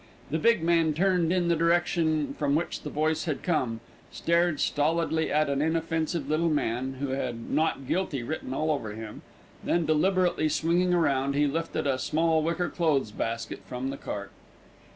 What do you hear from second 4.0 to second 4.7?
stared